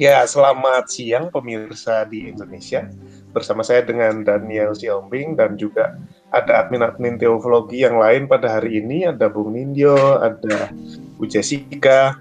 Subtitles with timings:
[0.00, 2.88] Ya, selamat siang pemirsa di Indonesia.
[3.36, 5.92] Bersama saya dengan Daniel Siombing dan juga
[6.32, 9.04] ada admin-admin teologi yang lain pada hari ini.
[9.04, 10.72] Ada Bung Nindyo, ada
[11.20, 12.16] Bu Jessica.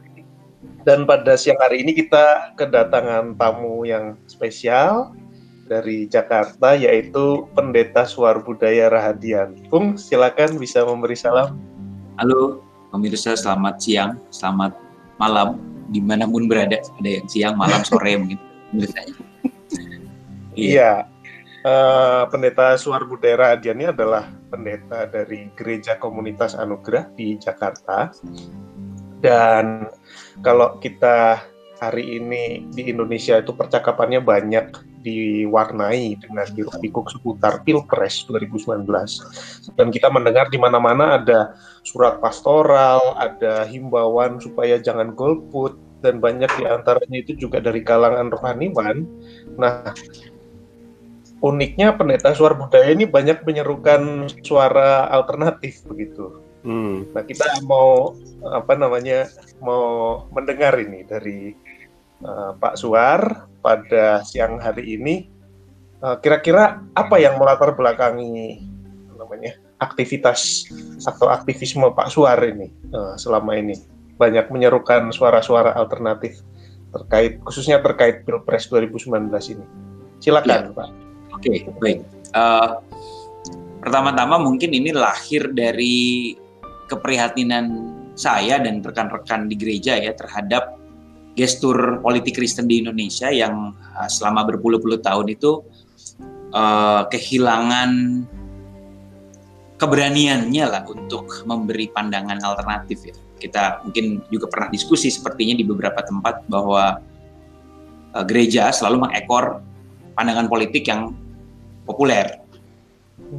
[0.84, 5.16] Dan pada siang hari ini kita kedatangan tamu yang spesial
[5.72, 9.56] dari Jakarta, yaitu Pendeta Suar Budaya Rahadian.
[9.72, 11.56] Bung, silakan bisa memberi salam.
[12.20, 12.60] Halo,
[12.92, 14.76] pemirsa selamat siang, selamat
[15.16, 18.40] malam di mana pun berada ada yang siang malam sore mungkin.
[18.74, 19.16] Biasanya.
[20.54, 20.92] Iya.
[21.60, 28.16] Uh, pendeta Suar Budera dia ini adalah pendeta dari gereja komunitas Anugerah di Jakarta.
[29.20, 29.92] Dan
[30.40, 31.44] kalau kita
[31.84, 38.84] hari ini di Indonesia itu percakapannya banyak diwarnai dengan hiruk-pikuk seputar Pilpres 2019.
[39.80, 41.56] Dan kita mendengar di mana-mana ada
[41.88, 48.32] surat pastoral, ada himbauan supaya jangan golput, dan banyak di antaranya itu juga dari kalangan
[48.32, 49.04] rohaniwan.
[49.60, 49.92] Nah,
[51.44, 56.40] uniknya pendeta suara budaya ini banyak menyerukan suara alternatif begitu.
[56.64, 57.08] Hmm.
[57.16, 59.32] Nah, kita mau apa namanya
[59.64, 61.56] mau mendengar ini dari
[62.24, 65.28] uh, Pak Suar pada siang hari ini
[66.00, 68.64] eh, kira-kira apa yang melatar belakangi
[69.20, 70.64] namanya aktivitas
[71.04, 73.76] atau aktivisme Pak Suar ini uh, selama ini
[74.16, 76.40] banyak menyerukan suara-suara alternatif
[76.96, 79.66] terkait khususnya terkait Pilpres 2019 ini.
[80.20, 80.76] Silakan, ya.
[80.76, 80.90] Pak.
[81.36, 82.00] Oke, okay, baik.
[82.36, 82.80] Uh,
[83.80, 86.36] pertama-tama mungkin ini lahir dari
[86.92, 90.79] keprihatinan saya dan rekan-rekan di gereja ya terhadap
[91.40, 95.64] gestur politik Kristen di Indonesia yang uh, selama berpuluh-puluh tahun itu
[96.52, 97.92] uh, kehilangan
[99.80, 103.16] keberaniannya lah untuk memberi pandangan alternatif ya.
[103.40, 107.00] Kita mungkin juga pernah diskusi sepertinya di beberapa tempat bahwa
[108.12, 109.64] uh, gereja selalu mengekor
[110.20, 111.16] pandangan politik yang
[111.88, 112.44] populer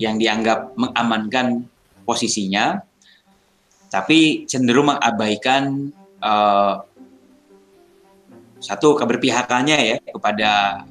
[0.00, 1.69] yang dianggap mengamankan
[2.09, 2.81] posisinya
[3.91, 6.87] tapi cenderung mengabaikan uh,
[8.60, 10.84] satu keberpihakannya ya kepada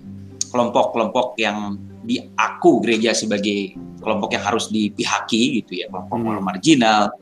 [0.50, 6.42] kelompok-kelompok yang diaku gereja sebagai kelompok yang harus dipihaki gitu ya kelompok hmm.
[6.42, 7.14] marginal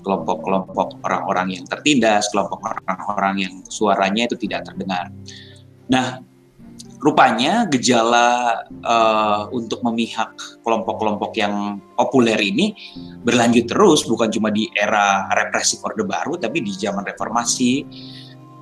[0.00, 5.10] kelompok-kelompok orang-orang yang tertindas kelompok orang-orang yang suaranya itu tidak terdengar
[5.90, 6.22] nah
[7.00, 12.76] rupanya gejala uh, untuk memihak kelompok-kelompok yang populer ini
[13.24, 17.72] berlanjut terus bukan cuma di era represi Orde Baru tapi di zaman reformasi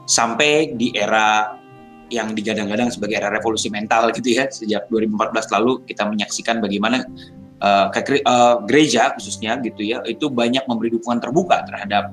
[0.09, 1.61] sampai di era
[2.09, 7.05] yang digadang-gadang sebagai era revolusi mental gitu ya sejak 2014 lalu kita menyaksikan bagaimana
[7.61, 7.93] uh,
[8.65, 12.09] gereja khususnya gitu ya itu banyak memberi dukungan terbuka terhadap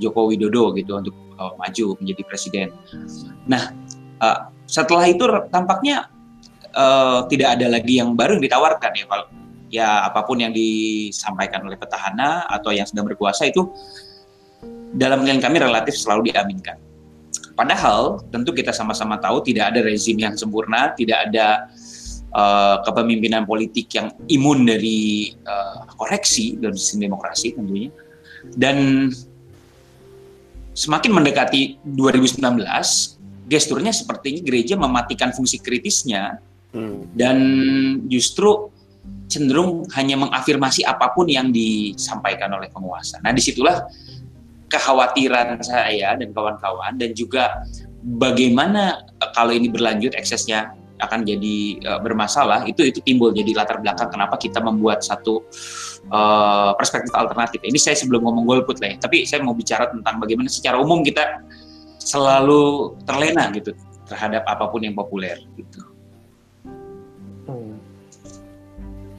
[0.00, 2.68] Joko Widodo gitu untuk uh, maju menjadi presiden.
[3.46, 3.70] Nah
[4.24, 6.08] uh, setelah itu tampaknya
[6.72, 9.26] uh, tidak ada lagi yang baru yang ditawarkan ya kalau
[9.68, 13.68] ya apa pun yang disampaikan oleh petahana atau yang sedang berkuasa itu
[14.94, 16.78] dalam klien kami relatif selalu diaminkan.
[17.54, 21.70] Padahal tentu kita sama-sama tahu tidak ada rezim yang sempurna, tidak ada
[22.34, 27.94] uh, kepemimpinan politik yang imun dari uh, koreksi dalam sistem demokrasi tentunya.
[28.58, 29.08] Dan
[30.74, 32.42] semakin mendekati 2019,
[33.46, 36.42] gesturnya sepertinya gereja mematikan fungsi kritisnya
[36.74, 37.14] hmm.
[37.14, 37.36] dan
[38.10, 38.74] justru
[39.28, 43.20] cenderung hanya mengafirmasi apa pun yang disampaikan oleh penguasa.
[43.24, 43.84] Nah di situlah
[44.74, 47.62] kekhawatiran saya dan kawan-kawan dan juga
[48.18, 53.82] bagaimana eh, kalau ini berlanjut eksesnya akan jadi uh, bermasalah itu itu timbul jadi latar
[53.82, 55.42] belakang kenapa kita membuat satu
[56.08, 60.22] uh, perspektif alternatif ini saya sebelum ngomong golput lah ya tapi saya mau bicara tentang
[60.22, 61.42] bagaimana secara umum kita
[61.98, 63.74] selalu terlena gitu
[64.06, 65.80] terhadap apa pun yang populer gitu.
[67.50, 67.74] Hmm.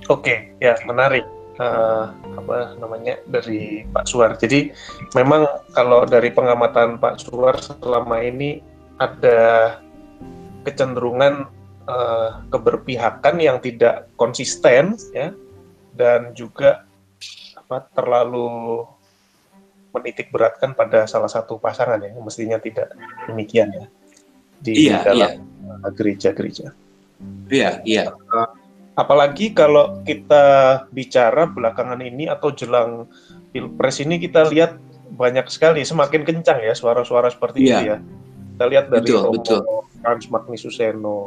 [0.07, 1.27] Oke okay, ya menarik
[1.59, 4.35] uh, apa namanya dari Pak Suar.
[4.39, 4.71] Jadi
[5.15, 8.59] memang kalau dari pengamatan Pak Suar selama ini
[8.99, 9.79] ada
[10.63, 11.47] kecenderungan
[11.85, 15.31] uh, keberpihakan yang tidak konsisten ya
[15.95, 16.83] dan juga
[17.55, 18.83] apa terlalu
[19.95, 22.91] menitik beratkan pada salah satu pasangan ya mestinya tidak
[23.31, 23.85] demikian ya
[24.59, 25.89] di iya, dalam iya.
[25.93, 26.67] gereja-gereja.
[27.47, 28.03] Iya, iya.
[28.11, 28.49] Uh,
[28.95, 30.43] apalagi kalau kita
[30.95, 33.07] bicara belakangan ini atau jelang
[33.51, 34.79] pilpres ini kita lihat
[35.15, 37.69] banyak sekali semakin kencang ya suara-suara seperti yeah.
[37.69, 37.97] itu ya
[38.55, 39.61] kita lihat dari betul, Romo betul.
[39.99, 41.19] Frans Magnisuseno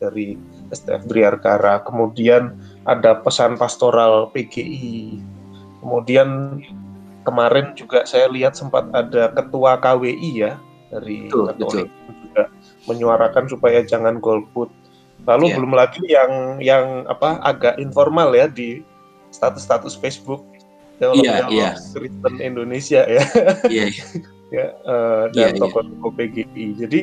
[0.00, 0.36] dari
[0.72, 2.56] STF Briarkara kemudian
[2.88, 5.20] ada pesan pastoral PGI
[5.84, 6.60] kemudian
[7.24, 10.56] kemarin juga saya lihat sempat ada ketua KWI ya
[10.88, 12.14] dari betul, Katolik betul.
[12.26, 12.42] juga
[12.88, 14.68] menyuarakan supaya jangan golput.
[15.28, 15.56] Lalu yeah.
[15.56, 18.80] belum lagi yang yang apa agak informal ya di
[19.30, 20.42] status-status Facebook
[21.00, 21.72] teolog yeah, yeah.
[21.96, 23.24] Kristen Indonesia ya.
[23.68, 24.08] Yeah, yeah.
[24.50, 25.60] ya uh, dan yeah, iya.
[25.60, 26.66] tokoh-tokoh PGI.
[26.76, 27.00] Jadi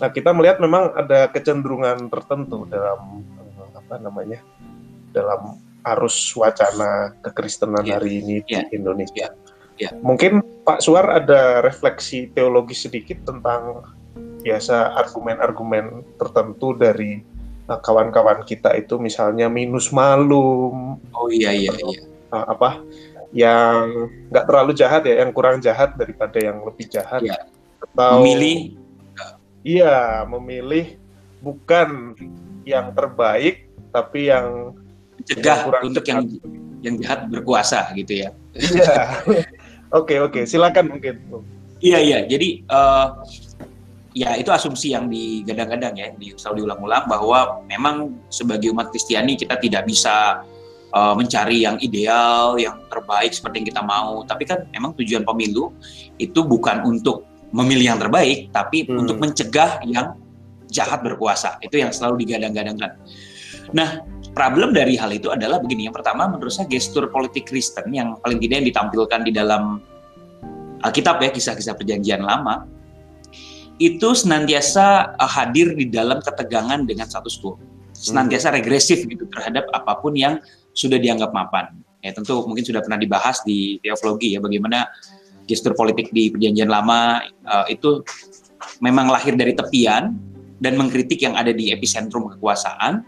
[0.00, 4.40] nah kita melihat memang ada kecenderungan tertentu dalam uh, apa namanya
[5.14, 7.98] dalam arus wacana kekristenan yeah.
[7.98, 8.62] hari ini yeah.
[8.70, 9.30] di Indonesia.
[9.30, 9.32] Yeah.
[9.80, 9.92] Yeah.
[10.04, 13.82] Mungkin Pak Suar ada refleksi teologi sedikit tentang
[14.42, 17.22] biasa argumen-argumen tertentu dari
[17.80, 20.98] kawan-kawan kita itu misalnya minus malum.
[21.14, 22.02] Oh iya iya iya.
[22.32, 22.82] Uh, apa
[23.32, 27.24] yang nggak terlalu jahat ya, yang kurang jahat daripada yang lebih jahat.
[27.24, 27.48] Yeah.
[27.80, 28.82] Atau memilih
[29.62, 30.98] Iya, memilih
[31.38, 32.18] bukan
[32.66, 34.74] yang terbaik tapi yang
[35.22, 36.26] cegah untuk yang
[36.82, 38.30] yang jahat berkuasa gitu ya.
[38.58, 39.22] Iya.
[39.92, 41.20] Oke oke, silakan mungkin.
[41.84, 43.12] Iya iya, jadi uh,
[44.12, 49.56] ya itu asumsi yang digadang-gadang ya, di, selalu diulang-ulang bahwa memang sebagai umat Kristiani kita
[49.56, 50.44] tidak bisa
[50.92, 54.22] uh, mencari yang ideal, yang terbaik seperti yang kita mau.
[54.28, 55.72] Tapi kan memang tujuan pemilu
[56.20, 59.00] itu bukan untuk memilih yang terbaik, tapi hmm.
[59.04, 60.16] untuk mencegah yang
[60.72, 61.60] jahat berkuasa.
[61.60, 62.96] Itu yang selalu digadang-gadangkan.
[63.76, 65.88] Nah, problem dari hal itu adalah begini.
[65.88, 69.84] Yang pertama, menurut saya gestur politik Kristen yang paling tidak yang ditampilkan di dalam
[70.82, 72.66] Alkitab ya, kisah-kisah perjanjian lama,
[73.80, 77.56] itu senantiasa uh, hadir di dalam ketegangan dengan status quo.
[77.92, 78.56] Senantiasa hmm.
[78.58, 80.42] regresif gitu terhadap apa pun yang
[80.72, 81.72] sudah dianggap mapan.
[82.02, 84.90] Ya tentu mungkin sudah pernah dibahas di teologi ya bagaimana
[85.46, 88.02] gestur politik di perjanjian lama uh, itu
[88.82, 90.14] memang lahir dari tepian
[90.62, 93.02] dan mengkritik yang ada di epicentrum kekuasaan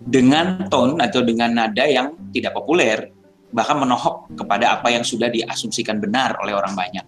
[0.00, 3.10] dengan tone atau dengan nada yang tidak populer,
[3.50, 7.04] bahkan menohok kepada apa yang sudah diasumsikan benar oleh orang banyak.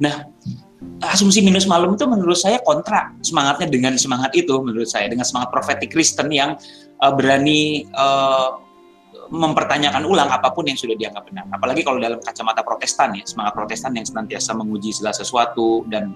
[0.00, 0.26] Nah,
[1.04, 5.52] asumsi minus malum itu menurut saya kontra semangatnya dengan semangat itu menurut saya dengan semangat
[5.52, 6.56] profetik Kristen yang
[7.02, 8.62] uh, berani uh,
[9.32, 11.48] mempertanyakan ulang apa pun yang sudah dianggap benar.
[11.48, 16.12] Apalagi kalau dalam kacamata Protestan ya, semangat Protestan yang senantiasa menguji segala sesuatu dan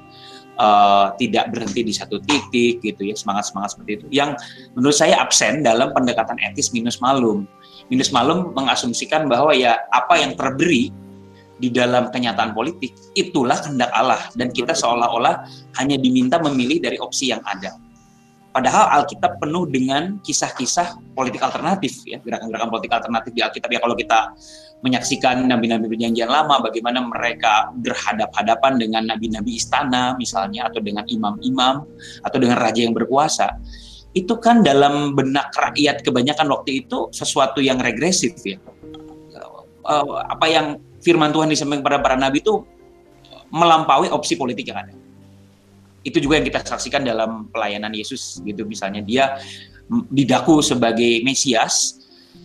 [0.61, 4.35] uh, tidak berhenti di satu titik gitu ya semangat semangat seperti itu yang
[4.75, 7.47] menurut saya absen dalam pendekatan etis minus malum
[7.89, 10.93] minus malum mengasumsikan bahwa ya apa yang terberi
[11.59, 15.43] di dalam kenyataan politik itulah kehendak Allah dan kita seolah-olah
[15.83, 17.75] hanya diminta memilih dari opsi yang ada
[18.49, 23.95] Padahal Alkitab penuh dengan kisah-kisah politik alternatif ya, gerakan-gerakan politik alternatif di Alkitab ya kalau
[23.95, 24.35] kita
[24.83, 31.87] menyaksikan nabi-nabi perjanjian lama bagaimana mereka berhadap-hadapan dengan nabi-nabi istana misalnya atau dengan imam-imam
[32.25, 33.63] atau dengan raja yang berkuasa.
[34.11, 38.59] Itu kan dalam benak rakyat kebanyakan waktu itu sesuatu yang regresif ya.
[39.39, 42.63] Eh, apa yang firman Tuhan disampaikan kepada para nabi itu
[43.49, 44.95] melampaui opsi politik yang ada.
[46.05, 48.65] Itu juga yang kita saksikan dalam pelayanan Yesus gitu.
[48.65, 49.41] Misalnya dia
[50.13, 51.97] didaku sebagai Mesias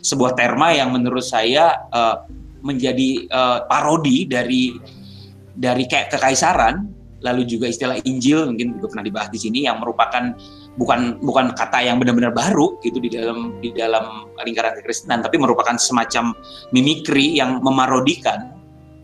[0.03, 2.23] sebuah terma yang menurut saya uh,
[2.63, 4.75] menjadi uh, parodi dari
[5.53, 6.87] dari kayak kekaisaran
[7.23, 10.35] lalu juga istilah Injil mungkin juga pernah dibahas di sini yang merupakan
[10.73, 15.77] bukan bukan kata yang benar-benar baru gitu di dalam di dalam lingkaran kekristenan tapi merupakan
[15.77, 16.33] semacam
[16.73, 18.57] mimikri yang memarodikan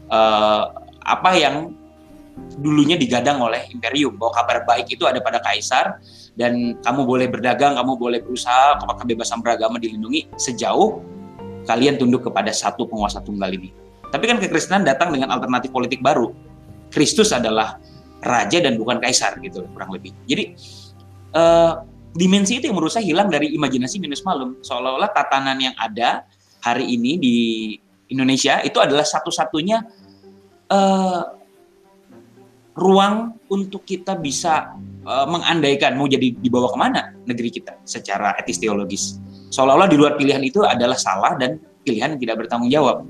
[0.10, 0.74] uh,
[1.06, 1.74] apa yang
[2.60, 6.00] dulunya digadang oleh imperium bahwa kabar baik itu ada pada kaisar
[6.40, 11.04] dan kamu boleh berdagang, kamu boleh berusaha, kebebasan beragama dilindungi sejauh
[11.68, 13.76] kalian tunduk kepada satu penguasa tunggal ini.
[14.10, 16.32] Tapi kan kekristenan datang dengan alternatif politik baru.
[16.90, 17.78] Kristus adalah
[18.26, 20.16] raja dan bukan kaisar gitu kurang lebih.
[20.26, 20.58] Jadi
[21.34, 21.84] uh,
[22.14, 24.58] dimensi itu yang menurut saya hilang dari imajinasi minus malum.
[24.62, 26.26] Seolah-olah tatanan yang ada
[26.60, 27.38] hari ini di
[28.10, 29.78] Indonesia itu adalah satu-satunya
[30.74, 31.24] uh,
[32.80, 38.58] ruang untuk kita bisa uh, mengandaikan mau jadi dibawa ke mana negeri kita secara etis
[38.58, 39.20] teologis.
[39.50, 43.06] Seolah-olah di luar pilihan itu adalah salah dan pilihan yang tidak bertanggung jawab.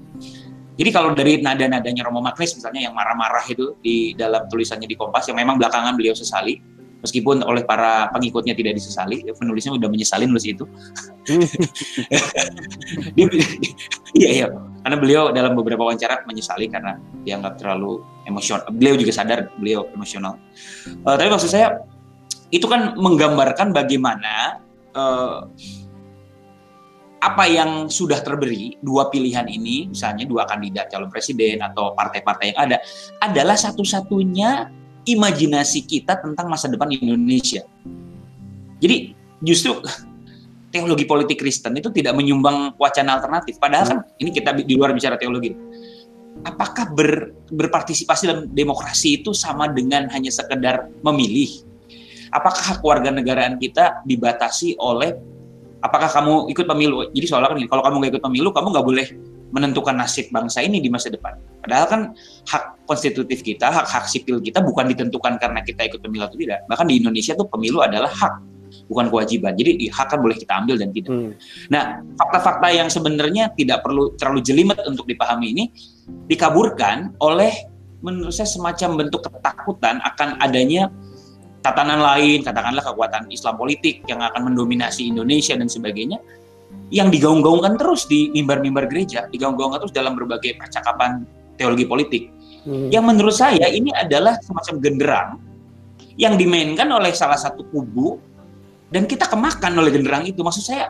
[0.80, 5.28] Jadi kalau dari nada-nadanya Romo Magnis misalnya yang marah-marah itu di dalam tulisannya di Kompas
[5.28, 6.56] yang memang belakangan beliau sesali,
[7.00, 10.66] meskipun oleh para pengikutnya tidak disesali, ya penulisnya udah menyesali nulis itu.
[14.10, 14.48] Iya iya,
[14.82, 18.66] karena beliau dalam beberapa wawancara menyesali karena dianggap terlalu emosional.
[18.74, 20.42] Beliau juga sadar beliau emosional.
[21.06, 21.86] Uh, tapi maksud saya
[22.50, 24.66] itu kan menggambarkan bagaimana
[24.98, 25.46] uh,
[27.20, 32.60] apa yang sudah terberi dua pilihan ini, misalnya dua kandidat calon presiden atau partai-partai yang
[32.66, 32.78] ada,
[33.20, 34.72] adalah satu-satunya
[35.08, 37.64] imajinasi kita tentang masa depan Indonesia.
[38.80, 39.14] Jadi
[39.44, 39.80] justru
[40.74, 43.58] teologi politik Kristen itu tidak menyumbang wacana alternatif.
[43.58, 45.56] Padahal kan ini kita di luar bicara teologi.
[46.40, 51.68] apakah ber, berpartisipasi dalam demokrasi itu sama dengan hanya sekedar memilih?
[52.32, 55.20] Apakah hak warga negaraan kita dibatasi oleh
[55.84, 57.12] apakah kamu ikut pemilu?
[57.12, 59.08] Jadi soalnya kan kalau kamu nggak ikut pemilu, kamu nggak boleh
[59.50, 61.38] menentukan nasib bangsa ini di masa depan.
[61.66, 62.02] Padahal kan
[62.50, 66.66] hak konstitutif kita, hak-hak sipil kita bukan ditentukan karena kita ikut pemilu atau tidak.
[66.70, 68.34] Bahkan di Indonesia tuh pemilu adalah hak,
[68.90, 69.58] bukan kewajiban.
[69.58, 71.12] Jadi hak kan boleh kita ambil dan tidak.
[71.14, 71.34] Hmm.
[71.74, 75.64] Nah, fakta-fakta yang sebenarnya tidak perlu terlalu jelimet untuk dipahami ini
[76.30, 77.52] dikaburkan oleh
[78.00, 80.88] menurut saya semacam bentuk ketakutan akan adanya
[81.60, 86.18] tatanan lain, katakanlah kekuatan Islam politik yang akan mendominasi Indonesia dan sebagainya
[86.90, 92.24] yang digaung-gaungkan terus di mimbar-mimbar gereja, digaung-gaungkan terus dalam berbagai percakapan teologi politik.
[92.66, 92.90] Hmm.
[92.90, 95.30] Yang menurut saya ini adalah semacam genderang
[96.20, 98.18] yang dimainkan oleh salah satu kubu
[98.90, 100.42] dan kita kemakan oleh genderang itu.
[100.42, 100.90] Maksud saya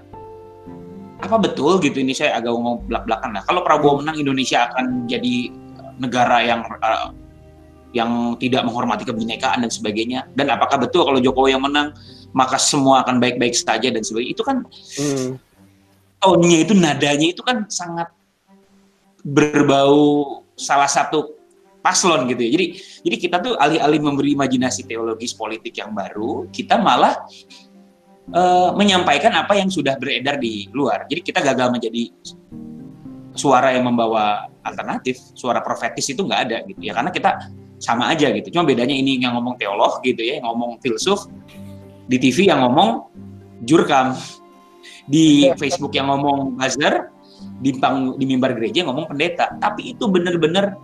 [1.19, 3.43] apa betul gitu ini saya agak ngomong belak-belakan lah.
[3.43, 5.51] Kalau Prabowo menang Indonesia akan jadi
[5.99, 7.11] negara yang uh,
[7.91, 10.31] yang tidak menghormati kebinekaan dan sebagainya.
[10.31, 11.91] Dan apakah betul kalau Jokowi yang menang
[12.31, 14.31] maka semua akan baik-baik saja dan sebagainya.
[14.31, 14.63] Itu kan
[14.95, 15.48] hmm
[16.19, 18.11] tone-nya itu nadanya itu kan sangat
[19.23, 21.39] berbau salah satu
[21.79, 22.49] paslon gitu ya.
[22.55, 22.65] Jadi
[23.07, 27.15] jadi kita tuh alih-alih memberi imajinasi teologis politik yang baru, kita malah
[28.35, 31.07] uh, menyampaikan apa yang sudah beredar di luar.
[31.07, 32.11] Jadi kita gagal menjadi
[33.33, 36.91] suara yang membawa alternatif, suara profetis itu nggak ada gitu ya.
[36.91, 37.31] Karena kita
[37.79, 38.51] sama aja gitu.
[38.51, 41.31] Cuma bedanya ini yang ngomong teolog gitu ya, yang ngomong filsuf,
[42.11, 43.07] di TV yang ngomong
[43.63, 44.19] jurkam
[45.09, 47.09] di Facebook yang ngomong buzzer,
[47.59, 49.57] di pang, di mimbar gereja yang ngomong pendeta.
[49.57, 50.77] Tapi itu benar-benar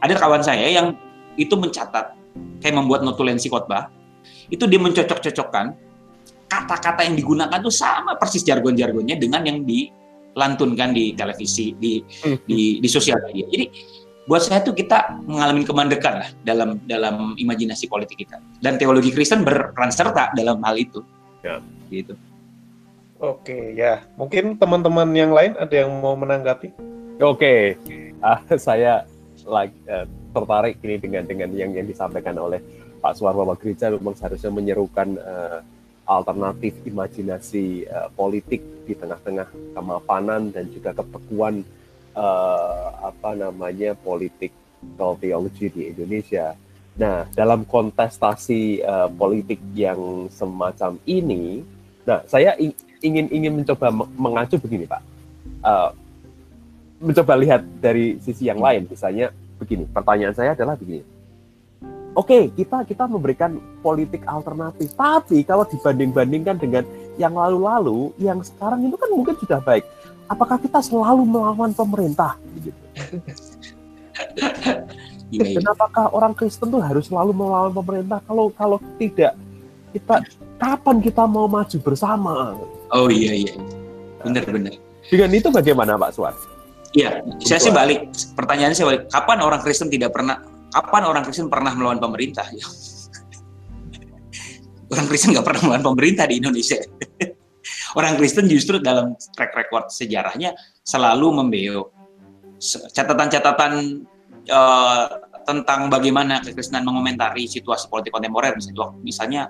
[0.00, 0.96] ada kawan saya yang
[1.36, 2.16] itu mencatat
[2.64, 3.92] kayak membuat notulensi khotbah.
[4.48, 5.76] Itu dia mencocok-cocokkan
[6.48, 12.48] kata-kata yang digunakan tuh sama persis jargon-jargonnya dengan yang dilantunkan di televisi, di hmm.
[12.48, 13.44] di, di sosial media.
[13.52, 13.66] Jadi
[14.24, 18.40] buat saya tuh kita mengalami kemandekan lah dalam dalam imajinasi politik kita.
[18.64, 21.04] Dan teologi Kristen berperan serta dalam hal itu.
[21.44, 21.60] Ya.
[21.92, 22.16] Gitu.
[23.18, 24.06] Oke, ya.
[24.14, 26.70] Mungkin teman-teman yang lain ada yang mau menanggapi?
[27.18, 27.74] Oke,
[28.22, 28.38] uh,
[28.70, 29.02] saya
[29.42, 32.62] like, uh, tertarik ini dengan dengan yang yang disampaikan oleh
[33.02, 35.58] Pak Suwarno Gereja memang seharusnya menyerukan uh,
[36.06, 41.66] alternatif imajinasi uh, politik di tengah-tengah kemapanan dan juga kebekuan
[42.14, 44.54] uh, apa namanya politik
[45.18, 46.54] teologi di Indonesia.
[46.98, 51.62] Nah, dalam kontestasi uh, politik yang semacam ini,
[52.02, 52.54] nah saya
[53.02, 55.02] ingin ingin mencoba mengacu begini pak.
[55.62, 55.90] Uh,
[56.98, 58.86] mencoba lihat dari sisi yang lain.
[58.90, 61.02] Misalnya begini pertanyaan saya adalah begini.
[62.18, 64.90] Oke okay, kita kita memberikan politik alternatif.
[64.98, 69.86] Tapi kalau dibanding-bandingkan dengan yang lalu-lalu yang sekarang itu kan mungkin sudah baik.
[70.28, 72.36] Apakah kita selalu melawan pemerintah?
[72.58, 72.74] Gitu
[75.28, 78.18] Kenapakah orang Kristen tuh harus selalu melawan pemerintah?
[78.24, 79.36] Kalau kalau tidak
[79.92, 80.24] kita
[80.58, 82.56] kapan kita mau maju bersama
[82.92, 83.54] Oh iya iya,
[84.24, 84.74] benar-benar.
[85.08, 86.34] Dengan itu bagaimana Pak Suar?
[86.96, 88.08] Iya, saya sih balik.
[88.32, 89.12] Pertanyaan saya balik.
[89.12, 90.40] Kapan orang Kristen tidak pernah?
[90.72, 92.48] Kapan orang Kristen pernah melawan pemerintah?
[94.92, 96.80] orang Kristen nggak pernah melawan pemerintah di Indonesia.
[97.98, 101.92] orang Kristen justru dalam track record sejarahnya selalu membeo
[102.92, 104.04] catatan-catatan
[104.50, 105.06] uh,
[105.48, 109.42] tentang bagaimana kekristenan mengomentari situasi politik kontemporer misalnya, misalnya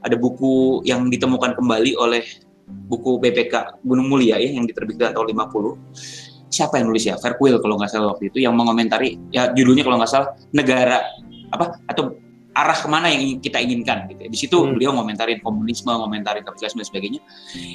[0.00, 2.24] ada buku yang ditemukan kembali oleh
[2.66, 7.74] buku BPK Gunung Mulia ya yang diterbitkan tahun 50 siapa yang nulis ya Verquil kalau
[7.78, 11.02] nggak salah waktu itu yang mengomentari ya judulnya kalau nggak salah negara
[11.50, 12.18] apa atau
[12.56, 14.32] arah ke mana yang kita inginkan gitu.
[14.32, 14.80] Di situ hmm.
[14.80, 17.20] beliau ngomentarin komunisme, ngomentarin kapitalisme dan sebagainya.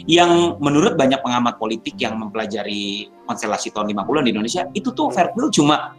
[0.09, 5.53] Yang menurut banyak pengamat politik yang mempelajari konstelasi tahun 50-an di Indonesia, itu tuh Verquil
[5.53, 5.93] cuma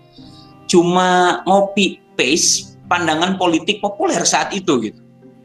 [0.67, 5.02] cuma ngopi paste pandangan politik populer saat itu gitu.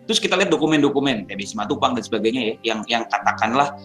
[0.07, 3.75] Terus kita lihat dokumen-dokumen TB Simatupang dan sebagainya ya, yang yang katakanlah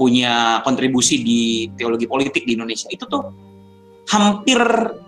[0.00, 3.28] punya kontribusi di teologi politik di Indonesia itu tuh
[4.08, 4.56] hampir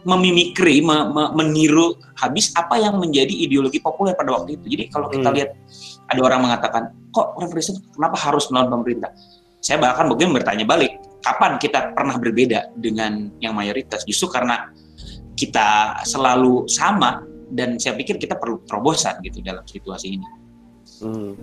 [0.04, 4.76] memimikri, me, me, meniru habis apa yang menjadi ideologi populer pada waktu itu.
[4.76, 5.36] Jadi kalau kita hmm.
[5.40, 5.50] lihat
[6.12, 9.08] ada orang mengatakan, kok Kristen kenapa harus melawan pemerintah?
[9.64, 14.04] Saya bahkan mungkin bertanya balik, kapan kita pernah berbeda dengan yang mayoritas?
[14.04, 14.68] Justru karena
[15.32, 20.39] kita selalu sama dan saya pikir kita perlu terobosan gitu dalam situasi ini.
[21.00, 21.35] Hmm.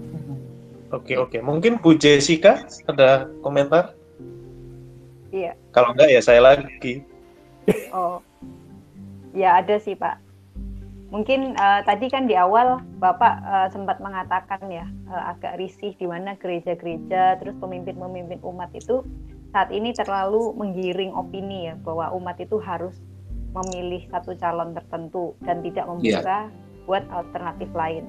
[0.96, 3.92] Oke oke, mungkin Bu Jessica ada komentar?
[5.36, 5.60] Iya.
[5.76, 7.04] Kalau enggak ya saya lagi.
[7.92, 8.24] Oh,
[9.36, 10.24] ya ada sih Pak.
[11.12, 16.08] Mungkin uh, tadi kan di awal Bapak uh, sempat mengatakan ya uh, agak risih di
[16.08, 19.04] mana gereja-gereja terus pemimpin-pemimpin umat itu
[19.56, 22.96] saat ini terlalu menggiring opini ya bahwa umat itu harus
[23.56, 26.84] memilih satu calon tertentu dan tidak membuka yeah.
[26.84, 28.04] buat alternatif lain.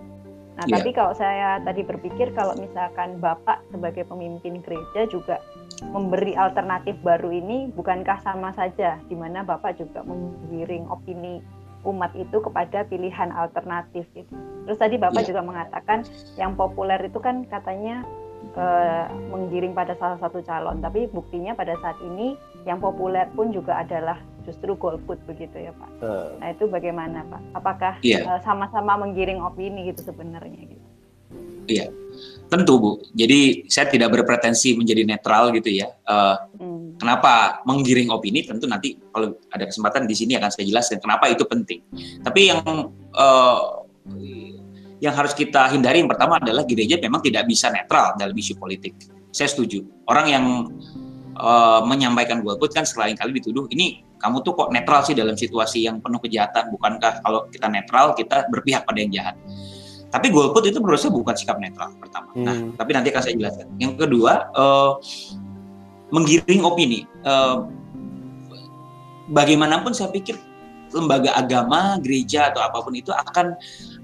[0.58, 0.74] Nah, yeah.
[0.82, 5.38] tapi kalau saya tadi berpikir kalau misalkan Bapak sebagai pemimpin gereja juga
[5.94, 11.38] memberi alternatif baru ini, bukankah sama saja di mana Bapak juga menggiring opini
[11.86, 14.34] umat itu kepada pilihan alternatif gitu.
[14.66, 15.30] Terus tadi Bapak yeah.
[15.30, 16.02] juga mengatakan
[16.34, 18.02] yang populer itu kan katanya
[18.58, 22.34] uh, menggiring pada salah satu calon, tapi buktinya pada saat ini
[22.66, 25.90] yang populer pun juga adalah justru golput begitu ya Pak.
[26.02, 26.30] Uh.
[26.38, 27.42] Nah itu bagaimana Pak?
[27.58, 28.22] Apakah yeah.
[28.22, 28.38] Iya.
[28.38, 30.86] uh, sama-sama menggiring opini gitu sebenarnya gitu?
[31.68, 31.92] Iya,
[32.48, 32.92] tentu Bu.
[33.12, 35.92] Jadi saya tidak berpretensi menjadi netral gitu ya.
[36.08, 36.96] Uh, hmm.
[36.96, 38.40] Kenapa menggiring opini?
[38.40, 41.84] Tentu nanti kalau ada kesempatan di sini akan saya jelaskan kenapa itu penting.
[42.24, 42.64] Tapi yang
[43.12, 43.84] uh,
[44.98, 48.96] yang harus kita hindari yang pertama adalah gereja memang tidak bisa netral dalam isu politik.
[49.28, 49.84] Saya setuju.
[50.08, 50.44] Orang yang
[51.36, 55.86] uh, menyampaikan golput kan selain kali dituduh ini kamu tuh kok netral sih dalam situasi
[55.86, 56.74] yang penuh kejahatan.
[56.74, 59.34] Bukankah kalau kita netral kita berpihak pada yang jahat?
[60.08, 62.32] Tapi golput itu menurut saya bukan sikap netral pertama.
[62.34, 62.72] Nah, hmm.
[62.74, 63.66] nah tapi nanti akan saya jelaskan.
[63.76, 64.92] Yang kedua uh,
[66.10, 67.04] menggiring opini.
[67.22, 67.68] Uh,
[69.28, 70.40] bagaimanapun saya pikir
[70.96, 73.52] lembaga agama gereja atau apa pun itu akan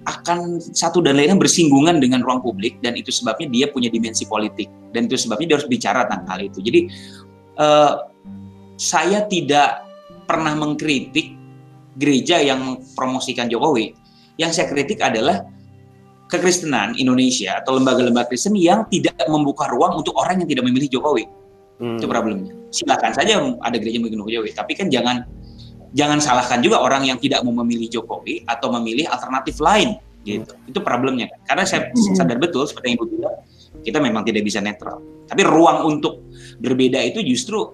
[0.04, 4.68] akan satu dan lainnya bersinggungan dengan ruang publik dan itu sebabnya dia punya dimensi politik.
[4.92, 6.60] Dan itu sebabnya dia harus bicara tentang hal itu.
[6.60, 6.80] Jadi
[7.56, 8.04] uh,
[8.76, 9.83] saya tidak
[10.24, 11.36] pernah mengkritik
[11.96, 13.94] gereja yang promosikan Jokowi.
[14.34, 15.46] Yang saya kritik adalah
[16.26, 21.24] kekristenan Indonesia atau lembaga-lembaga Kristen yang tidak membuka ruang untuk orang yang tidak memilih Jokowi.
[21.78, 21.98] Hmm.
[21.98, 22.54] Itu problemnya.
[22.74, 25.22] Silakan saja ada gereja yang memilih Jokowi, tapi kan jangan
[25.94, 29.94] jangan salahkan juga orang yang tidak mau memilih Jokowi atau memilih alternatif lain
[30.26, 30.50] gitu.
[30.50, 30.70] Hmm.
[30.70, 32.18] Itu problemnya Karena saya hmm.
[32.18, 33.36] sadar betul seperti yang Ibu bilang,
[33.86, 34.98] kita memang tidak bisa netral.
[35.30, 36.24] Tapi ruang untuk
[36.58, 37.70] berbeda itu justru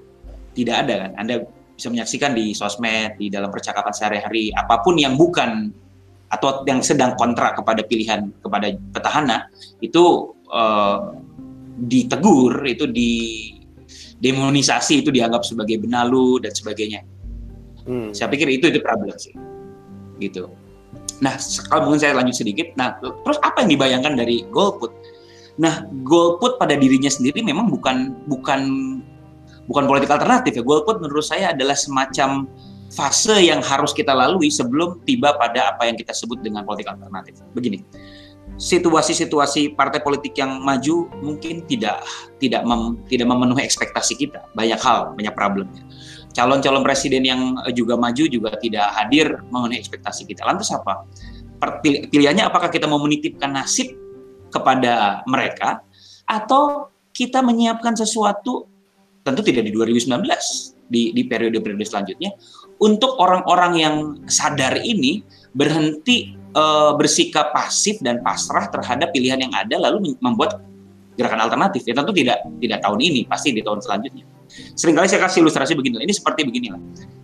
[0.53, 1.11] tidak ada kan.
[1.17, 1.35] Anda
[1.81, 5.73] bisa menyaksikan di sosmed, di dalam percakapan sehari-hari, apa pun yang bukan
[6.29, 9.49] atau yang sedang kontra kepada pilihan kepada petahana
[9.81, 11.17] itu uh,
[11.89, 13.13] ditegur, itu di
[14.21, 17.01] demonisasi, itu dianggap sebagai benalu dan sebagainya.
[17.89, 18.13] Hmm.
[18.13, 19.33] Saya pikir itu itu problem sih,
[20.21, 20.53] gitu.
[21.25, 21.41] Nah,
[21.73, 22.77] kalau mungkin saya lanjut sedikit.
[22.77, 24.93] Nah, terus apa yang dibayangkan dari golput?
[25.57, 28.61] Nah, golput pada dirinya sendiri memang bukan bukan
[29.71, 30.63] bukan politik alternatif ya.
[30.67, 32.51] Golput menurut saya adalah semacam
[32.91, 37.39] fase yang harus kita lalui sebelum tiba pada apa yang kita sebut dengan politik alternatif.
[37.55, 37.87] Begini,
[38.59, 42.03] situasi-situasi partai politik yang maju mungkin tidak
[42.43, 44.43] tidak mem, tidak memenuhi ekspektasi kita.
[44.59, 45.87] Banyak hal, banyak problemnya.
[46.35, 50.43] Calon-calon presiden yang juga maju juga tidak hadir memenuhi ekspektasi kita.
[50.43, 51.07] Lantas apa?
[52.11, 53.95] Pilihannya apakah kita mau menitipkan nasib
[54.51, 55.85] kepada mereka
[56.27, 58.71] atau kita menyiapkan sesuatu
[59.21, 60.25] tentu tidak di 2019
[60.91, 62.35] di di periode-periode selanjutnya
[62.81, 66.65] untuk orang-orang yang sadar ini berhenti e,
[66.97, 70.65] bersikap pasif dan pasrah terhadap pilihan yang ada lalu membuat
[71.15, 71.85] gerakan alternatif.
[71.85, 74.25] Ya tentu tidak tidak tahun ini pasti di tahun selanjutnya.
[74.51, 76.81] Seringkali saya kasih ilustrasi begini ini seperti beginilah.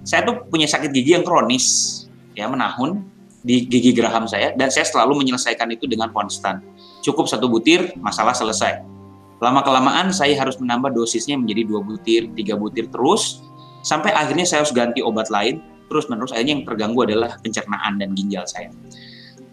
[0.06, 2.06] Saya tuh punya sakit gigi yang kronis
[2.36, 3.02] ya menahun
[3.42, 6.62] di gigi geraham saya dan saya selalu menyelesaikan itu dengan konstan.
[7.02, 8.95] Cukup satu butir masalah selesai
[9.36, 13.44] Lama kelamaan saya harus menambah dosisnya menjadi dua butir, tiga butir terus
[13.84, 18.16] sampai akhirnya saya harus ganti obat lain terus menerus akhirnya yang terganggu adalah pencernaan dan
[18.16, 18.72] ginjal saya.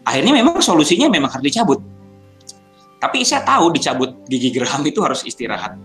[0.03, 1.79] Akhirnya memang solusinya memang harus dicabut.
[2.99, 5.75] Tapi saya tahu dicabut gigi geraham itu harus istirahat.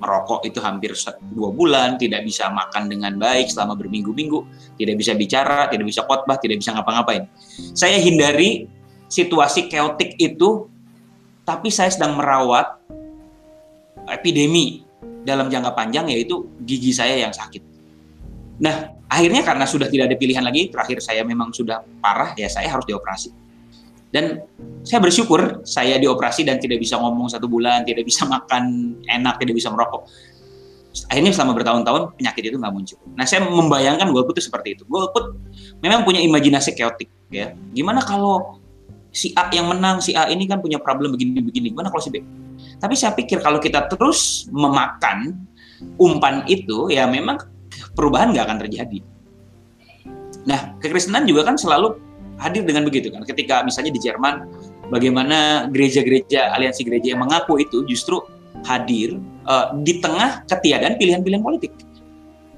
[0.00, 0.96] Merokok itu hampir
[1.34, 4.46] dua bulan, tidak bisa makan dengan baik selama berminggu-minggu,
[4.80, 7.28] tidak bisa bicara, tidak bisa khotbah, tidak bisa ngapa-ngapain.
[7.76, 8.64] Saya hindari
[9.12, 10.70] situasi keotik itu,
[11.44, 12.80] tapi saya sedang merawat
[14.14, 14.84] epidemi
[15.24, 17.62] dalam jangka panjang yaitu gigi saya yang sakit.
[18.60, 22.68] Nah, akhirnya karena sudah tidak ada pilihan lagi, terakhir saya memang sudah parah, ya saya
[22.68, 23.32] harus dioperasi.
[24.10, 24.42] Dan
[24.82, 29.56] saya bersyukur saya dioperasi dan tidak bisa ngomong satu bulan, tidak bisa makan enak, tidak
[29.56, 30.04] bisa merokok.
[31.06, 32.98] Akhirnya selama bertahun-tahun penyakit itu nggak muncul.
[33.14, 34.82] Nah, saya membayangkan golput itu seperti itu.
[34.90, 35.38] Golput
[35.78, 37.54] memang punya imajinasi keotik, ya.
[37.70, 38.58] Gimana kalau
[39.14, 41.70] si A yang menang, si A ini kan punya problem begini-begini.
[41.70, 42.18] Gimana kalau si B?
[42.80, 45.36] Tapi saya pikir kalau kita terus memakan
[46.00, 47.40] umpan itu, ya memang
[47.92, 48.98] perubahan nggak akan terjadi.
[50.48, 52.00] Nah, kekristenan juga kan selalu
[52.40, 53.20] hadir dengan begitu kan.
[53.28, 54.48] Ketika misalnya di Jerman,
[54.88, 58.24] bagaimana gereja-gereja, aliansi gereja yang mengaku itu justru
[58.64, 61.72] hadir uh, di tengah ketiadaan pilihan-pilihan politik.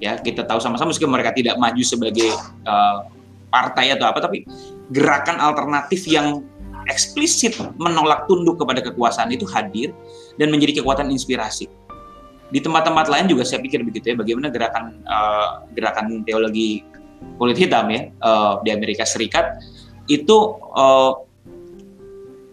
[0.03, 2.31] Ya, kita tahu sama-sama meskipun mereka tidak maju sebagai
[2.67, 3.07] uh,
[3.51, 4.43] partai atau apa, tapi
[4.91, 6.43] gerakan alternatif yang
[6.90, 9.95] eksplisit menolak tunduk kepada kekuasaan itu hadir
[10.38, 11.71] dan menjadi kekuatan inspirasi.
[12.53, 16.85] Di tempat-tempat lain juga saya pikir begitu ya, bagaimana gerakan uh, gerakan teologi
[17.40, 19.57] kulit hitam ya uh, di Amerika Serikat
[20.11, 21.16] itu uh,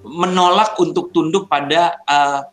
[0.05, 2.47] menolak untuk tunduk pada uh,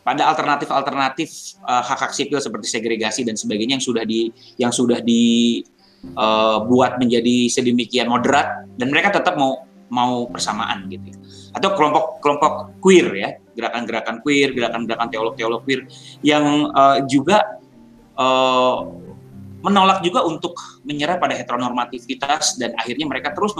[0.00, 5.04] pada alternatif-alternatif uh, hak hak sipil seperti segregasi dan sebagainya yang sudah di yang sudah
[5.04, 11.16] dibuat uh, menjadi sedemikian moderat dan mereka tetap mau mau persamaan gitu ya.
[11.56, 15.88] atau kelompok-kelompok queer ya gerakan-gerakan queer gerakan-gerakan teolog-teolog queer
[16.20, 17.58] yang uh, juga
[18.20, 18.84] uh,
[19.58, 20.54] menolak juga untuk
[20.86, 23.58] menyerah pada heteronormativitas dan akhirnya mereka terus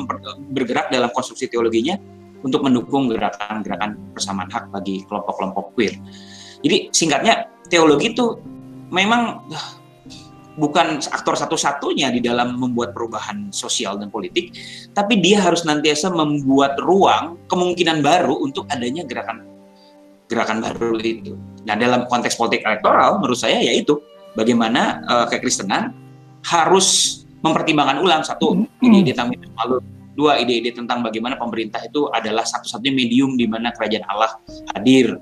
[0.55, 1.99] bergerak dalam konstruksi teologinya
[2.47, 5.99] untuk mendukung gerakan-gerakan persamaan hak bagi kelompok-kelompok queer.
[6.63, 8.39] Jadi singkatnya teologi itu
[8.95, 9.51] memang
[10.59, 14.51] bukan aktor satu-satunya di dalam membuat perubahan sosial dan politik,
[14.91, 19.47] tapi dia harus nantiasa membuat ruang kemungkinan baru untuk adanya gerakan
[20.29, 21.33] gerakan baru itu.
[21.65, 23.97] Nah dalam konteks politik elektoral menurut saya yaitu
[24.37, 25.97] bagaimana uh, kekristenan
[26.45, 28.85] harus mempertimbangkan ulang satu hmm.
[28.85, 29.79] ide-ide tentang malu
[30.19, 34.35] dua ide-ide tentang bagaimana pemerintah itu adalah satu-satunya medium di mana kerajaan Allah
[34.75, 35.15] hadir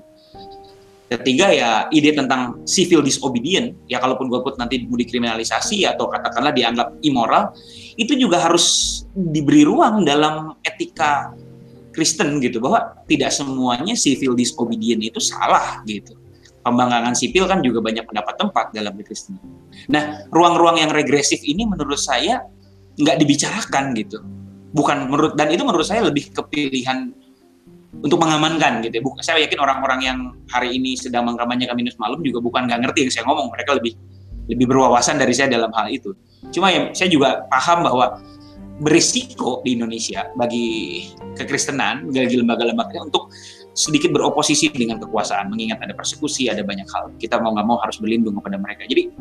[1.07, 6.51] ketiga ya ide tentang civil disobedient ya kalaupun gue put nanti mau dikriminalisasi atau katakanlah
[6.51, 7.55] dianggap immoral
[7.95, 11.31] itu juga harus diberi ruang dalam etika
[11.95, 16.13] Kristen gitu bahwa tidak semuanya civil disobedient itu salah gitu
[16.67, 19.39] pembangkangan sipil kan juga banyak pendapat tempat dalam Kristen.
[19.87, 22.43] Nah, ruang-ruang yang regresif ini menurut saya
[22.99, 24.19] nggak dibicarakan gitu.
[24.75, 27.15] Bukan menurut dan itu menurut saya lebih kepilihan
[28.03, 28.99] untuk mengamankan gitu.
[28.99, 29.01] Ya.
[29.23, 30.17] Saya yakin orang-orang yang
[30.51, 33.47] hari ini sedang mengkampanyekan minus malam juga bukan nggak ngerti yang saya ngomong.
[33.53, 33.93] Mereka lebih
[34.47, 36.15] lebih berwawasan dari saya dalam hal itu.
[36.53, 38.21] Cuma ya saya juga paham bahwa
[38.77, 43.33] berisiko di Indonesia bagi kekristenan, bagi lembaga-lembaga untuk
[43.77, 47.13] sedikit beroposisi dengan kekuasaan, mengingat ada persekusi, ada banyak hal.
[47.17, 48.85] Kita mau nggak mau harus berlindung kepada mereka.
[48.89, 49.13] Jadi,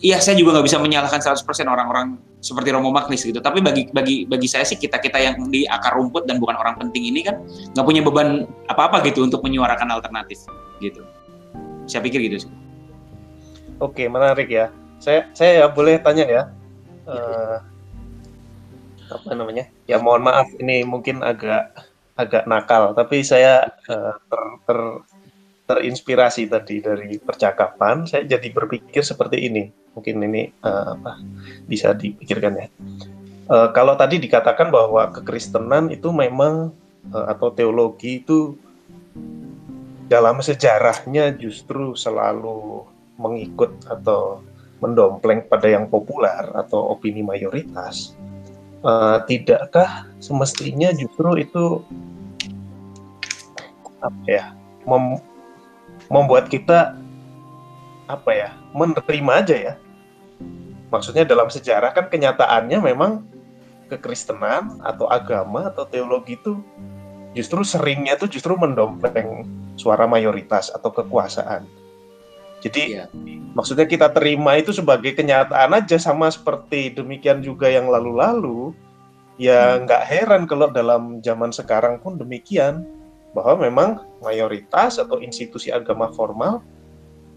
[0.00, 3.38] iya saya juga nggak bisa menyalahkan 100% orang-orang seperti Romo Magnis gitu.
[3.38, 6.76] Tapi bagi bagi bagi saya sih kita kita yang di akar rumput dan bukan orang
[6.80, 7.40] penting ini kan
[7.76, 10.40] nggak punya beban apa-apa gitu untuk menyuarakan alternatif
[10.80, 11.04] gitu.
[11.84, 12.52] Saya pikir gitu sih.
[13.80, 14.72] Oke, menarik ya.
[15.00, 16.42] Saya saya ya boleh tanya ya.
[17.08, 17.56] Uh,
[19.10, 19.64] apa namanya?
[19.88, 21.72] Ya mohon maaf ini mungkin agak
[22.20, 24.78] agak nakal, tapi saya uh, ter, ter,
[25.70, 29.70] terinspirasi tadi dari percakapan, saya jadi berpikir seperti ini.
[29.94, 31.22] Mungkin ini uh, apa
[31.70, 32.66] bisa dipikirkan ya.
[33.46, 36.74] Uh, kalau tadi dikatakan bahwa kekristenan itu memang
[37.14, 38.58] uh, atau teologi itu
[40.10, 42.82] dalam sejarahnya justru selalu
[43.14, 44.42] mengikut atau
[44.82, 48.18] mendompleng pada yang populer atau opini mayoritas
[48.84, 51.64] uh, tidakkah semestinya justru itu
[54.00, 54.44] apa ya
[54.88, 55.20] mem,
[56.10, 56.98] membuat kita
[58.10, 59.74] apa ya menerima aja ya
[60.90, 63.22] maksudnya dalam sejarah kan kenyataannya memang
[63.86, 66.58] kekristenan atau agama atau teologi itu
[67.32, 69.46] justru seringnya tuh justru mendompleng
[69.78, 71.62] suara mayoritas atau kekuasaan
[72.60, 73.04] jadi ya.
[73.56, 78.76] maksudnya kita terima itu sebagai kenyataan aja sama seperti demikian juga yang lalu-lalu.
[79.40, 79.88] Ya hmm.
[79.88, 82.84] nggak heran kalau dalam zaman sekarang pun demikian
[83.30, 83.90] bahwa memang
[84.22, 86.62] mayoritas atau institusi agama formal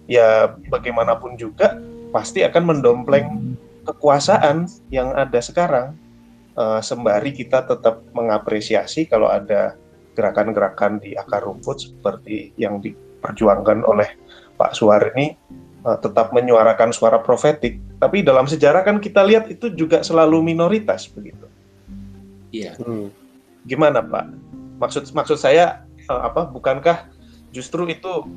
[0.10, 1.78] ya bagaimanapun juga
[2.10, 5.98] pasti akan mendompleng kekuasaan yang ada sekarang.
[6.54, 9.74] Uh, sembari kita tetap mengapresiasi kalau ada
[10.14, 14.14] gerakan-gerakan di akar rumput seperti yang diperjuangkan oleh
[14.54, 15.34] Pak Suar ini
[15.82, 21.10] uh, tetap menyuarakan suara profetik, tapi dalam sejarah kan kita lihat itu juga selalu minoritas
[21.10, 21.50] begitu.
[22.54, 22.78] Iya.
[22.78, 23.10] Hmm.
[23.66, 24.26] Gimana Pak?
[24.84, 26.52] Maksud maksud saya uh, apa?
[26.52, 27.08] Bukankah
[27.56, 28.28] justru itu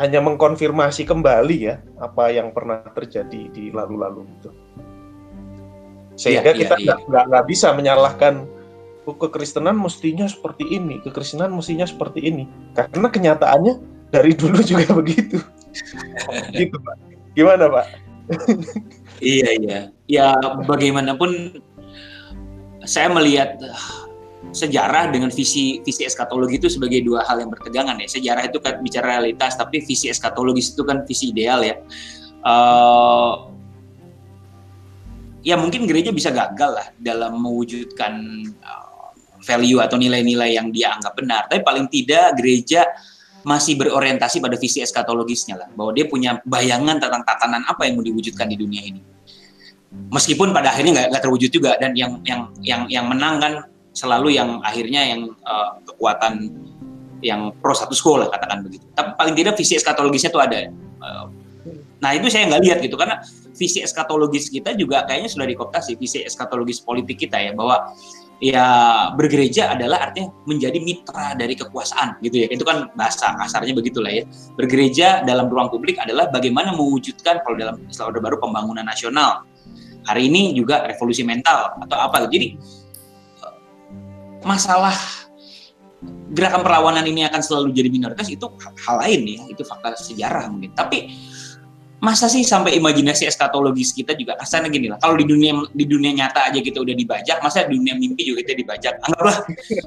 [0.00, 4.50] hanya mengkonfirmasi kembali ya apa yang pernah terjadi di lalu-lalu itu?
[6.16, 7.48] Sehingga iya, kita iya, nggak iya.
[7.48, 8.48] bisa menyalahkan
[9.04, 13.74] oh, kekristenan mestinya seperti ini, kekristenan mestinya seperti ini, karena kenyataannya
[14.08, 15.36] dari dulu juga begitu.
[16.56, 16.96] gitu Pak.
[17.36, 17.86] Gimana Pak?
[19.20, 19.80] iya iya.
[20.08, 20.36] Ya
[20.68, 21.60] bagaimanapun
[22.84, 23.56] saya melihat
[24.50, 28.08] sejarah dengan visi visi eskatologi itu sebagai dua hal yang bertegangan ya.
[28.10, 31.78] Sejarah itu kan bicara realitas, tapi visi eskatologis itu kan visi ideal ya.
[32.42, 33.54] Uh,
[35.46, 38.18] ya mungkin gereja bisa gagal lah dalam mewujudkan
[38.66, 39.14] uh,
[39.46, 41.46] value atau nilai-nilai yang dia anggap benar.
[41.46, 42.82] Tapi paling tidak gereja
[43.42, 48.06] masih berorientasi pada visi eskatologisnya lah, bahwa dia punya bayangan tentang tatanan apa yang mau
[48.06, 49.02] diwujudkan di dunia ini.
[50.14, 53.52] Meskipun pada akhirnya nggak terwujud juga dan yang yang yang yang menang kan
[53.92, 56.52] selalu yang akhirnya yang uh, kekuatan
[57.22, 58.84] yang pro status quo lah katakan begitu.
[58.92, 60.68] Tapi paling tidak visi eskatologisnya tuh ada.
[60.98, 61.30] Uh,
[62.02, 63.22] nah itu saya nggak lihat gitu karena
[63.54, 67.94] visi eskatologis kita juga kayaknya sudah dikoptasi visi eskatologis politik kita ya bahwa
[68.42, 68.66] ya
[69.14, 74.26] bergereja adalah artinya menjadi mitra dari kekuasaan gitu ya itu kan bahasa kasarnya begitulah ya
[74.58, 79.46] bergereja dalam ruang publik adalah bagaimana mewujudkan kalau dalam istilah Orde Baru pembangunan nasional
[80.02, 82.58] hari ini juga revolusi mental atau apa jadi
[84.42, 84.94] masalah
[86.32, 90.74] gerakan perlawanan ini akan selalu jadi minoritas itu hal lain ya itu fakta sejarah mungkin.
[90.74, 91.12] Tapi
[92.02, 94.98] masa sih sampai imajinasi eskatologis kita juga kasarnya gini lah.
[94.98, 98.42] Kalau di dunia di dunia nyata aja kita udah dibajak masa di dunia mimpi juga
[98.42, 98.94] kita dibajak?
[99.06, 99.36] Anggaplah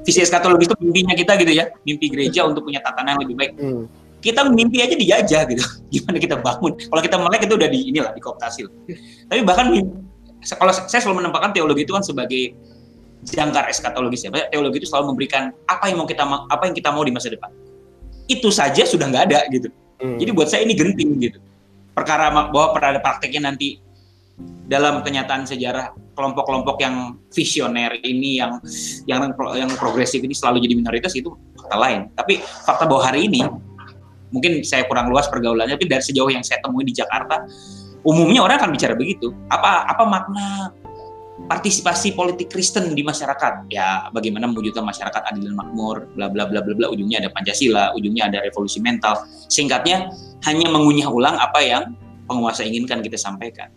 [0.00, 3.54] visi eskatologis itu mimpinya kita gitu ya mimpi gereja untuk punya tatanan yang lebih baik.
[3.60, 3.86] Hmm.
[4.16, 5.62] kita mimpi aja dijajah gitu.
[5.92, 6.72] Gimana kita bangun?
[6.74, 8.60] Kalau kita melek itu udah di inilah dikooptasi
[9.28, 9.70] tapi bahkan
[10.54, 12.54] kalau saya selalu menempatkan teologi itu kan sebagai
[13.26, 17.02] jangkar eskatologis ya teologi itu selalu memberikan apa yang mau kita apa yang kita mau
[17.02, 17.50] di masa depan
[18.30, 19.68] itu saja sudah nggak ada gitu
[20.02, 20.18] hmm.
[20.22, 21.38] jadi buat saya ini genting gitu
[21.92, 23.82] perkara bahwa pada prakteknya nanti
[24.66, 28.58] dalam kenyataan sejarah kelompok-kelompok yang visioner ini yang
[29.04, 32.00] yang yang progresif ini selalu jadi minoritas itu fakta lain.
[32.16, 33.44] Tapi fakta bahwa hari ini
[34.32, 37.46] mungkin saya kurang luas pergaulannya, tapi dari sejauh yang saya temui di Jakarta,
[38.02, 39.30] umumnya orang akan bicara begitu.
[39.52, 40.72] Apa apa makna
[41.46, 43.70] partisipasi politik Kristen di masyarakat?
[43.70, 46.86] Ya, bagaimana mewujudkan masyarakat adil dan makmur, bla bla bla bla bla.
[46.90, 49.24] Ujungnya ada Pancasila, ujungnya ada revolusi mental.
[49.46, 50.10] Singkatnya,
[50.44, 51.94] hanya mengunyah ulang apa yang
[52.26, 53.70] penguasa inginkan kita sampaikan.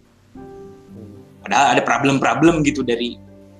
[1.46, 3.16] Padahal ada problem-problem gitu dari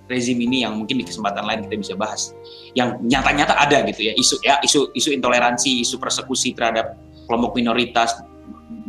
[0.10, 2.34] rezim ini yang mungkin di kesempatan lain kita bisa bahas.
[2.74, 6.98] Yang nyata-nyata ada gitu ya isu ya isu isu intoleransi, isu persekusi terhadap
[7.30, 8.17] kelompok minoritas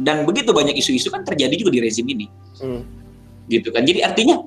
[0.01, 2.27] dan begitu banyak isu-isu kan terjadi juga di rezim ini.
[2.59, 2.83] Hmm.
[3.53, 3.85] Gitu kan.
[3.85, 4.41] Jadi artinya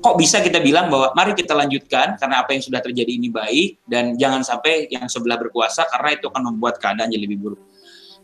[0.00, 3.84] kok bisa kita bilang bahwa mari kita lanjutkan karena apa yang sudah terjadi ini baik
[3.84, 7.60] dan jangan sampai yang sebelah berkuasa karena itu akan membuat keadaan jadi lebih buruk.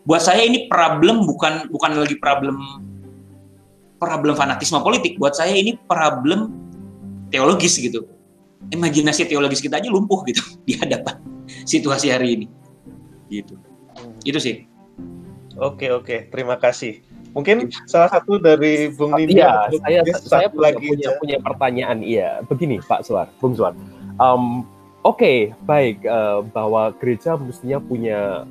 [0.09, 2.57] Buat saya ini problem bukan bukan lagi problem
[4.01, 5.21] problem fanatisme politik.
[5.21, 6.57] Buat saya ini problem
[7.29, 8.09] teologis gitu.
[8.73, 11.21] Imajinasi teologis kita aja lumpuh gitu di hadapan
[11.69, 12.47] situasi hari ini.
[13.29, 13.55] Gitu.
[14.25, 14.65] Itu sih.
[15.61, 16.33] Oke oke.
[16.33, 21.39] Terima kasih mungkin salah satu dari Bung Nindi ya, saya saya punya, lagi punya, punya
[21.43, 22.43] pertanyaan iya.
[22.47, 23.73] Begini Pak Suar Bung Suar.
[24.21, 24.63] Um,
[25.03, 28.45] oke okay, baik uh, bahwa gereja mestinya punya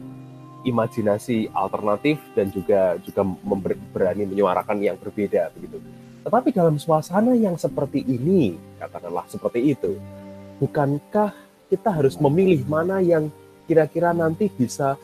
[0.65, 3.21] imajinasi alternatif dan juga juga
[3.93, 5.77] berani menyuarakan yang berbeda begitu.
[6.25, 9.93] Tetapi dalam suasana yang seperti ini, katakanlah seperti itu,
[10.57, 11.29] bukankah
[11.69, 13.29] kita harus memilih mana yang
[13.69, 14.97] kira-kira nanti bisa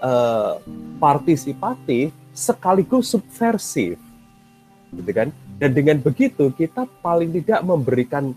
[0.00, 0.56] uh,
[0.96, 4.00] partisipatif sekaligus subversif,
[4.92, 5.28] gitu kan?
[5.60, 8.34] Dan dengan begitu kita paling tidak memberikan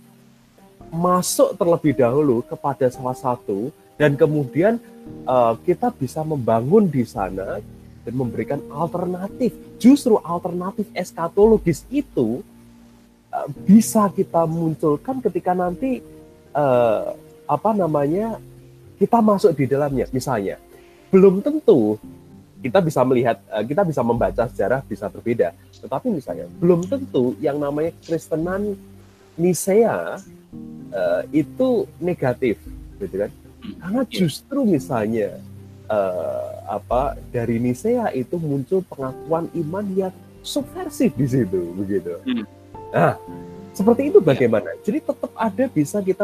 [0.93, 4.77] masuk terlebih dahulu kepada salah satu dan kemudian
[5.25, 7.59] uh, kita bisa membangun di sana
[8.05, 9.55] dan memberikan alternatif.
[9.81, 12.45] Justru alternatif eskatologis itu
[13.33, 16.05] uh, bisa kita munculkan ketika nanti
[16.53, 17.17] uh,
[17.49, 18.37] apa namanya
[19.01, 20.05] kita masuk di dalamnya.
[20.13, 20.61] Misalnya,
[21.09, 21.97] belum tentu
[22.63, 25.51] kita bisa melihat, uh, kita bisa membaca sejarah bisa berbeda.
[25.81, 28.75] Tetapi misalnya, belum tentu yang namanya Kristenan
[29.35, 30.19] Nisea
[30.91, 32.59] uh, itu negatif,
[33.01, 33.31] gitu kan?
[33.81, 35.41] Karena justru misalnya
[35.89, 40.13] uh, apa dari Nisea itu muncul pengakuan iman yang
[40.45, 42.15] subversif di situ begitu.
[42.23, 42.45] Hmm.
[42.93, 43.13] Nah,
[43.73, 44.71] seperti itu bagaimana?
[44.85, 46.23] Jadi tetap ada bisa kita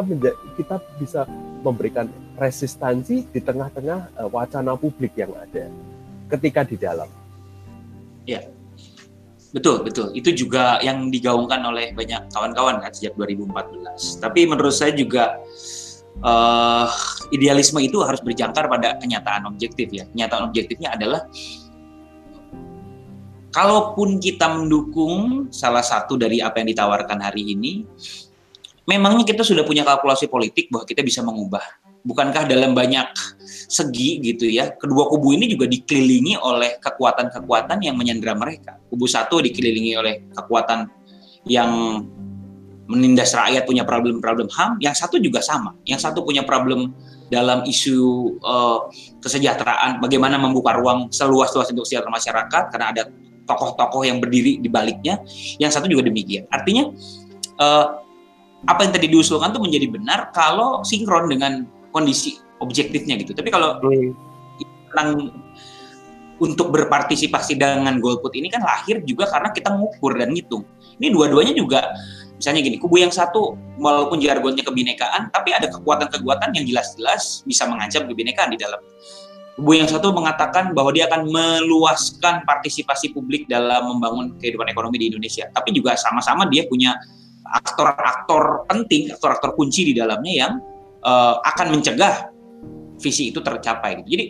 [0.56, 1.22] kita bisa
[1.66, 5.68] memberikan resistansi di tengah-tengah uh, wacana publik yang ada
[6.38, 7.10] ketika di dalam.
[8.24, 8.48] Ya.
[9.52, 10.16] Betul, betul.
[10.16, 14.24] Itu juga yang digaungkan oleh banyak kawan-kawan kan sejak 2014.
[14.24, 15.44] Tapi menurut saya juga
[16.24, 16.88] uh,
[17.36, 20.08] idealisme itu harus berjangkar pada kenyataan objektif ya.
[20.08, 21.28] Kenyataan objektifnya adalah
[23.52, 27.84] kalaupun kita mendukung salah satu dari apa yang ditawarkan hari ini,
[28.88, 31.64] memangnya kita sudah punya kalkulasi politik bahwa kita bisa mengubah.
[32.02, 33.06] Bukankah dalam banyak
[33.72, 38.76] segi gitu ya, kedua kubu ini juga dikelilingi oleh kekuatan-kekuatan yang menyandera mereka.
[38.92, 40.92] Kubu satu dikelilingi oleh kekuatan
[41.48, 42.04] yang
[42.92, 45.72] menindas rakyat punya problem-problem HAM, yang satu juga sama.
[45.88, 46.92] Yang satu punya problem
[47.32, 48.92] dalam isu uh,
[49.24, 53.04] kesejahteraan, bagaimana membuka ruang seluas-luas untuk kesejahteraan masyarakat karena ada
[53.48, 55.24] tokoh-tokoh yang berdiri di baliknya.
[55.56, 56.44] Yang satu juga demikian.
[56.52, 56.92] Artinya
[57.64, 58.04] uh,
[58.68, 61.64] apa yang tadi diusulkan itu menjadi benar kalau sinkron dengan
[61.96, 63.34] kondisi objektifnya gitu.
[63.34, 64.14] Tapi kalau hmm.
[64.88, 65.34] tentang
[66.42, 70.66] untuk berpartisipasi dengan golput ini kan lahir juga karena kita mengukur dan ngitung.
[70.98, 71.86] Ini dua-duanya juga
[72.42, 78.10] misalnya gini, kubu yang satu walaupun jargonnya kebinekaan, tapi ada kekuatan-kekuatan yang jelas-jelas bisa mengancam
[78.10, 78.82] kebinekaan di dalam.
[79.52, 85.14] kubu yang satu mengatakan bahwa dia akan meluaskan partisipasi publik dalam membangun kehidupan ekonomi di
[85.14, 85.54] Indonesia.
[85.54, 86.98] Tapi juga sama-sama dia punya
[87.46, 90.54] aktor-aktor penting, aktor-aktor kunci di dalamnya yang
[91.06, 92.31] uh, akan mencegah
[93.02, 94.02] visi itu tercapai.
[94.02, 94.08] Gitu.
[94.14, 94.26] Jadi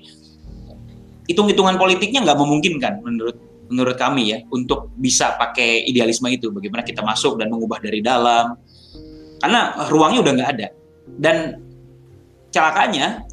[1.29, 3.37] hitung-hitungan politiknya nggak memungkinkan menurut
[3.71, 6.51] menurut kami ya untuk bisa pakai idealisme itu.
[6.51, 8.55] Bagaimana kita masuk dan mengubah dari dalam,
[9.39, 10.67] karena ruangnya udah nggak ada.
[11.07, 11.35] Dan
[12.51, 13.23] celakanya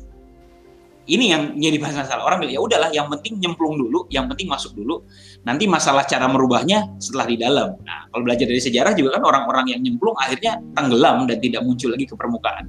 [1.09, 4.77] ini yang jadi masalah orang bilang ya udahlah yang penting nyemplung dulu yang penting masuk
[4.77, 5.03] dulu
[5.43, 9.73] nanti masalah cara merubahnya setelah di dalam nah kalau belajar dari sejarah juga kan orang-orang
[9.75, 12.69] yang nyemplung akhirnya tenggelam dan tidak muncul lagi ke permukaan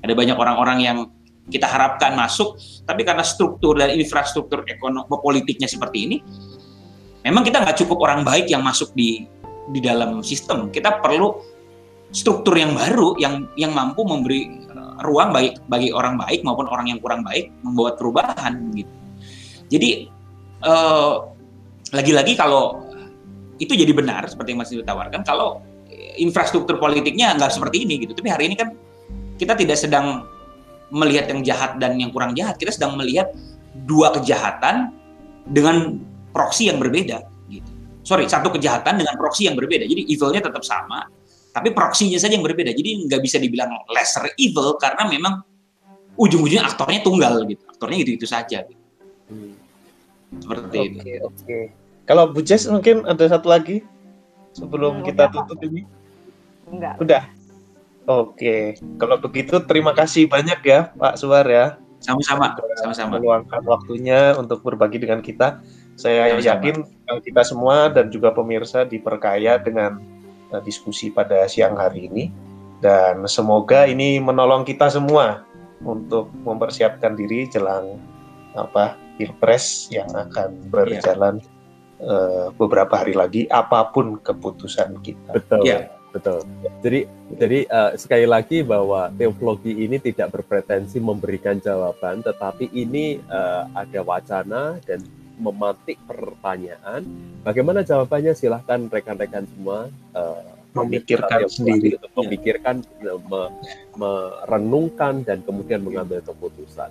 [0.00, 0.98] ada banyak orang-orang yang
[1.48, 2.56] kita harapkan masuk
[2.88, 6.16] tapi karena struktur dan infrastruktur ekonomi politiknya seperti ini
[7.24, 9.28] memang kita nggak cukup orang baik yang masuk di
[9.72, 11.40] di dalam sistem kita perlu
[12.14, 14.64] struktur yang baru yang yang mampu memberi
[15.02, 18.92] ruang bagi bagi orang baik maupun orang yang kurang baik membuat perubahan gitu.
[19.72, 19.90] Jadi
[20.64, 21.32] lagi
[21.90, 22.84] lagi-lagi kalau
[23.58, 25.62] itu jadi benar seperti yang masih ditawarkan kalau
[26.18, 28.14] infrastruktur politiknya nggak seperti ini gitu.
[28.14, 28.74] Tapi hari ini kan
[29.34, 30.26] kita tidak sedang
[30.92, 33.32] melihat yang jahat dan yang kurang jahat, kita sedang melihat
[33.86, 34.92] dua kejahatan
[35.48, 36.00] dengan
[36.34, 37.70] proksi yang berbeda gitu.
[38.04, 39.88] Sorry, satu kejahatan dengan proksi yang berbeda.
[39.88, 41.08] Jadi evilnya tetap sama,
[41.54, 42.74] tapi proksinya saja yang berbeda.
[42.74, 45.40] Jadi nggak bisa dibilang lesser evil karena memang
[46.18, 47.62] ujung-ujungnya aktornya tunggal gitu.
[47.70, 48.66] Aktornya itu-itu saja.
[48.66, 48.82] Gitu.
[49.30, 49.54] Hmm.
[50.42, 51.00] Seperti okay, ini.
[51.22, 51.34] Oke.
[51.42, 51.64] Okay.
[52.04, 53.80] Kalau Bu Jess mungkin ada satu lagi
[54.52, 55.66] sebelum hmm, kita tutup apa?
[55.66, 55.82] ini.
[56.68, 56.94] Enggak.
[57.00, 57.22] Udah.
[58.04, 58.36] Oke.
[58.36, 58.62] Okay.
[59.00, 61.80] Kalau begitu terima kasih banyak ya Pak Suar ya.
[62.04, 62.52] Sama-sama.
[62.80, 63.16] Sama-sama.
[63.16, 65.64] Meluangkan waktunya untuk berbagi dengan kita.
[65.96, 66.44] Saya Sama-sama.
[66.44, 66.76] yakin
[67.24, 70.02] kita semua dan juga pemirsa diperkaya dengan
[70.54, 72.30] Eh, diskusi pada siang hari ini
[72.78, 75.42] dan semoga ini menolong kita semua
[75.82, 77.98] untuk mempersiapkan diri jelang
[78.54, 81.42] apa pilpres yang akan berjalan
[81.98, 82.06] ya.
[82.06, 85.34] uh, beberapa hari lagi apa pun keputusan kita.
[85.34, 85.66] Betul.
[85.66, 85.90] Ya.
[86.14, 86.46] Betul.
[86.78, 93.66] Jadi jadi uh, sekali lagi bahwa teologi ini tidak berpretensi memberikan jawaban, tetapi ini uh,
[93.74, 95.02] ada wacana dan
[95.42, 97.02] mematik pertanyaan.
[97.42, 98.38] Bagaimana jawabannya?
[98.38, 102.86] Silahkan rekan-rekan semua uh, memikirkan sendiri, untuk memikirkan,
[103.26, 103.42] me,
[103.98, 106.90] merenungkan dan kemudian mengambil keputusan.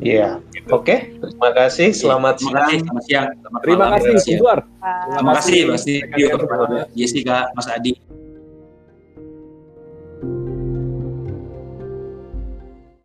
[0.00, 0.68] Iya, gitu.
[0.76, 0.84] oke.
[0.86, 0.98] Okay.
[1.18, 1.88] Terima kasih.
[1.96, 2.78] Selamat Terima kasih.
[2.84, 3.26] Selamat siang.
[3.32, 4.12] Selamat Terima kasih,
[5.16, 6.28] Terima kasih, Mas Dio,
[6.94, 7.92] Jessica, Mas Adi.